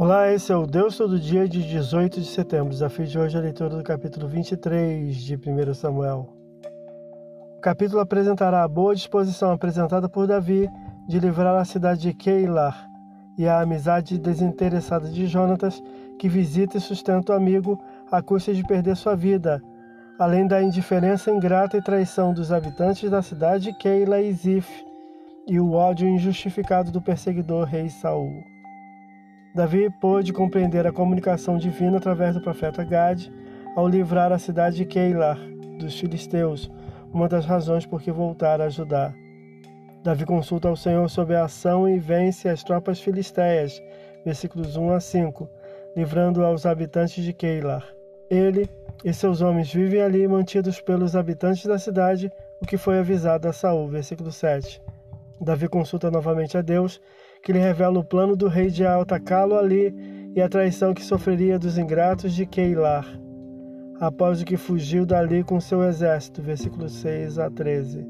[0.00, 2.70] Olá, esse é o Deus Todo Dia de 18 de setembro.
[2.70, 6.26] Desafio de hoje é a leitura do capítulo 23 de 1 Samuel.
[7.58, 10.66] O capítulo apresentará a boa disposição apresentada por Davi
[11.06, 12.88] de livrar a cidade de Keilar
[13.36, 15.82] e a amizade desinteressada de Jonatas,
[16.18, 17.78] que visita e sustenta o amigo
[18.10, 19.62] à custa de perder sua vida,
[20.18, 24.66] além da indiferença ingrata e traição dos habitantes da cidade de Keila e Zif,
[25.46, 28.59] e o ódio injustificado do perseguidor rei Saul.
[29.52, 33.28] Davi pôde compreender a comunicação divina através do profeta Gad
[33.74, 35.38] ao livrar a cidade de Keilar
[35.76, 36.70] dos filisteus,
[37.12, 39.12] uma das razões por que voltar a Judá.
[40.04, 43.82] Davi consulta ao Senhor sobre a ação e vence as tropas filisteias,
[44.24, 45.48] versículos 1 a 5,
[45.96, 47.84] livrando aos habitantes de Keilar.
[48.30, 48.68] Ele
[49.04, 52.30] e seus homens vivem ali mantidos pelos habitantes da cidade,
[52.62, 54.80] o que foi avisado a Saul, versículo 7.
[55.40, 57.00] Davi consulta novamente a Deus,
[57.42, 59.94] que lhe revela o plano do rei de atacá-lo ali
[60.34, 63.06] e a traição que sofreria dos ingratos de Keilar,
[63.98, 66.42] após o que fugiu dali com seu exército.
[66.42, 68.06] Versículos 6 a 13.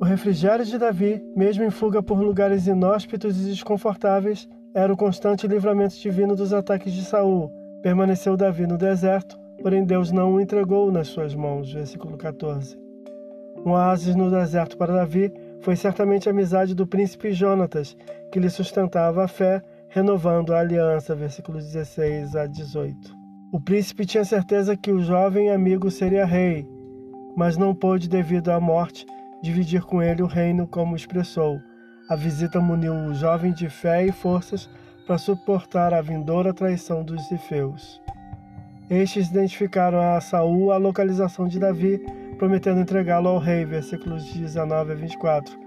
[0.00, 5.46] O refrigério de Davi, mesmo em fuga por lugares inóspitos e desconfortáveis, era o constante
[5.46, 7.50] livramento divino dos ataques de Saul.
[7.82, 11.72] Permaneceu Davi no deserto, porém Deus não o entregou nas suas mãos.
[11.72, 12.76] Versículo 14.
[13.64, 15.32] Um oásis no deserto para Davi
[15.64, 17.96] foi certamente a amizade do príncipe Jonatas,
[18.30, 21.16] que lhe sustentava a fé, renovando a aliança.
[21.16, 23.16] Versículos 16 a 18.
[23.50, 26.68] O príncipe tinha certeza que o jovem amigo seria rei,
[27.34, 29.06] mas não pôde, devido à morte,
[29.42, 31.58] dividir com ele o reino como expressou.
[32.10, 34.68] A visita muniu o jovem de fé e forças
[35.06, 38.02] para suportar a vindoura traição dos Zifeus.
[38.90, 42.04] Estes identificaram a Saul a localização de Davi
[42.44, 45.58] prometendo entregá-lo ao rei, versículos 19 a 24,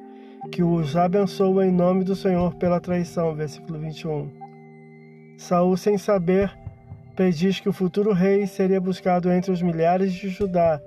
[0.52, 4.30] que os abençoa em nome do Senhor pela traição, versículo 21.
[5.39, 6.55] Saul, sem saber,
[7.16, 10.80] prediz que o futuro rei seria buscado entre os milhares de Judá,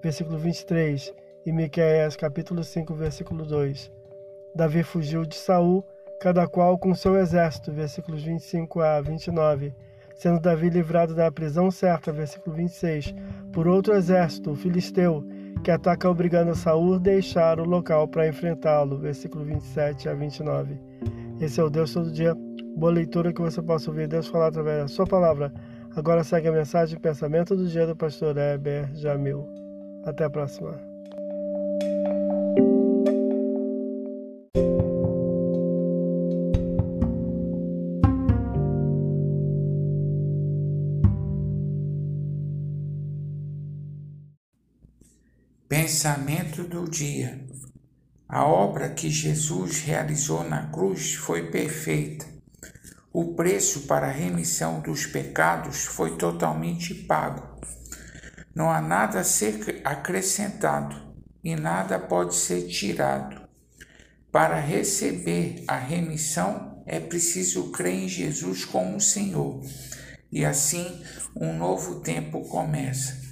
[0.00, 1.12] versículo 23,
[1.44, 3.90] e Miqueias, capítulo 5, versículo 2.
[4.54, 5.84] Davi fugiu de Saul,
[6.20, 9.74] cada qual com seu exército, versículos 25 a 29
[10.14, 13.12] sendo Davi livrado da prisão certa, versículo 26,
[13.52, 15.24] por outro exército, o filisteu,
[15.62, 20.78] que ataca obrigando a Saul a deixar o local para enfrentá-lo, versículo 27 a 29.
[21.40, 22.34] Esse é o Deus todo dia.
[22.76, 25.52] Boa leitura que você possa ouvir Deus falar através da sua palavra.
[25.94, 29.48] Agora segue a mensagem e pensamento do dia do pastor Heber Jamil.
[30.04, 30.91] Até a próxima.
[45.72, 47.46] Pensamento do dia.
[48.28, 52.26] A obra que Jesus realizou na cruz foi perfeita.
[53.10, 57.58] O preço para a remissão dos pecados foi totalmente pago.
[58.54, 60.94] Não há nada a ser acrescentado
[61.42, 63.40] e nada pode ser tirado.
[64.30, 69.64] Para receber a remissão é preciso crer em Jesus como Senhor.
[70.30, 71.02] E assim
[71.34, 73.31] um novo tempo começa.